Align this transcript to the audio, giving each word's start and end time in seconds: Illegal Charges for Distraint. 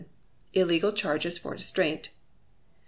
Illegal 0.53 0.91
Charges 0.93 1.37
for 1.37 1.53
Distraint. 1.55 2.09